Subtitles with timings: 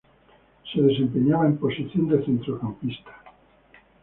[0.73, 3.11] Se desempeñaba en posición de centrocampista.